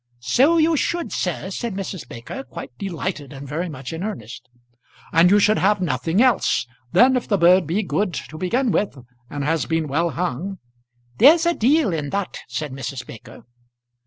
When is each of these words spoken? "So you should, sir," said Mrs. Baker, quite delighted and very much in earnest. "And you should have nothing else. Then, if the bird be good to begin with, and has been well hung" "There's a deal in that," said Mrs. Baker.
"So 0.17 0.57
you 0.57 0.75
should, 0.75 1.11
sir," 1.11 1.51
said 1.51 1.75
Mrs. 1.75 2.09
Baker, 2.09 2.43
quite 2.43 2.75
delighted 2.79 3.31
and 3.31 3.47
very 3.47 3.69
much 3.69 3.93
in 3.93 4.03
earnest. 4.03 4.49
"And 5.13 5.29
you 5.29 5.37
should 5.37 5.59
have 5.59 5.79
nothing 5.79 6.23
else. 6.23 6.65
Then, 6.91 7.15
if 7.15 7.27
the 7.27 7.37
bird 7.37 7.67
be 7.67 7.83
good 7.83 8.15
to 8.15 8.39
begin 8.39 8.71
with, 8.71 8.97
and 9.29 9.43
has 9.43 9.67
been 9.67 9.87
well 9.87 10.09
hung" 10.09 10.57
"There's 11.19 11.45
a 11.45 11.53
deal 11.53 11.93
in 11.93 12.09
that," 12.09 12.39
said 12.47 12.71
Mrs. 12.71 13.05
Baker. 13.05 13.43